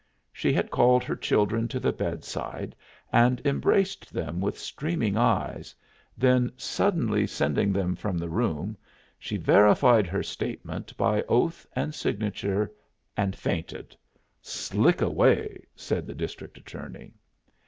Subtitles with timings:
[0.33, 2.75] She had called her children to the bedside
[3.13, 5.75] and embraced them with streaming eyes,
[6.17, 8.75] then suddenly sending them from the room,
[9.19, 12.71] she verified her statement by oath and signature,
[13.15, 13.95] and fainted
[14.41, 17.13] "slick away," said the district attorney.